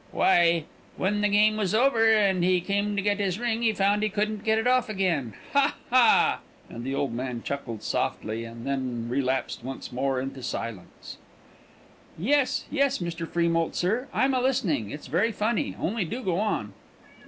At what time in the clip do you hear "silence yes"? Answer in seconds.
10.41-12.65